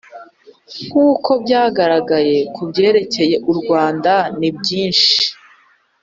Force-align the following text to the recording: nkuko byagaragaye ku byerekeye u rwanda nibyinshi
nkuko 0.85 1.31
byagaragaye 1.43 2.37
ku 2.53 2.61
byerekeye 2.69 3.35
u 3.51 3.53
rwanda 3.59 4.13
nibyinshi 4.39 5.15